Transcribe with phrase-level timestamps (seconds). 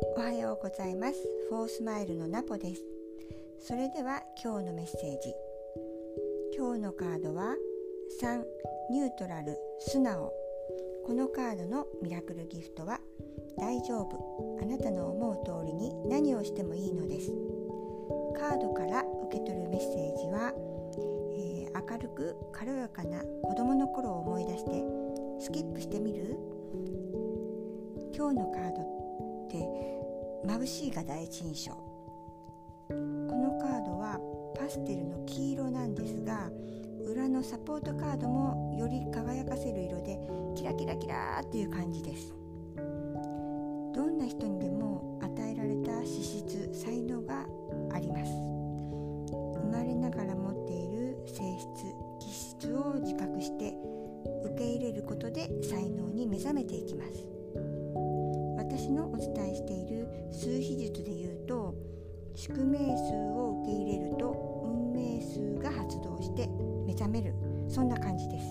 [0.00, 1.14] おはようございます。
[1.48, 2.82] フォースマイルのナポです。
[3.60, 5.34] それでは今日のメッセージ。
[6.56, 7.54] 今日のカードは
[8.22, 8.42] 3
[8.90, 10.32] ニュートラル素直。
[11.04, 13.00] このカードのミラクルギフトは
[13.56, 14.58] 大丈夫。
[14.62, 17.32] あなたの思う通りに何をしてもいいのです。
[18.38, 20.52] カードから受け取るメッセージは、
[21.34, 24.84] えー、明るく軽やかな子供の頃を思い出して
[25.40, 26.38] スキップしてみる？
[28.14, 28.97] 今日のカードって
[29.56, 31.72] 眩しいが第一印象。
[31.72, 34.18] このカードは
[34.56, 36.50] パステルの黄色なんですが
[37.06, 40.18] 裏のサポートカードもより輝かせる色で
[40.54, 42.34] キラキラキラーっていう感じです。
[43.94, 47.46] どんな人にでも与えられた資質才能が
[47.92, 48.32] あります。
[49.30, 51.68] 生まれながら持っている性質
[52.20, 53.74] 気質を自覚して
[54.44, 57.37] 受け入れることで才能に目覚めていきます。
[58.88, 61.74] 私のお伝えしている数比術でいうと
[62.34, 66.48] 宿命数を受け入れると運命数が発動して
[66.86, 67.34] 目覚める。
[67.68, 68.46] そんな感じです。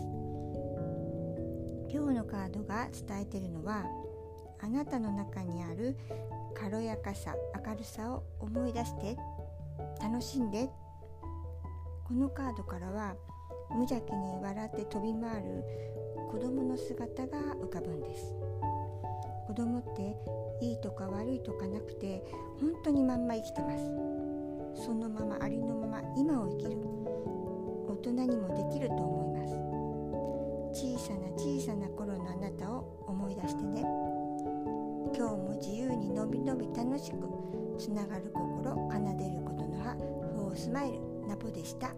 [1.92, 3.84] 今日のカードが伝えているのは
[4.62, 5.98] あなたの中にある
[6.54, 9.18] 軽やかさ明るさを思い出して
[10.00, 10.70] 楽しんで。
[12.08, 13.16] このカードからは
[13.72, 15.64] 無邪気に笑って飛び回る
[16.32, 18.36] 子供の姿が浮かぶんです。
[19.48, 20.16] 子供って
[20.62, 22.22] いいとか悪いとかなくて
[22.60, 23.86] 本当にまんま生きてます。
[24.86, 26.78] そのままありのまま今を生きる。
[27.88, 29.54] 大人にもできると思います。
[30.80, 33.82] 小さな小さな頃のあなたを思い出してね。
[35.16, 37.18] 今日も自由にのびのび楽しく
[37.80, 39.96] つながる心奏でることの葉
[40.36, 41.96] フォースマイルナポでした。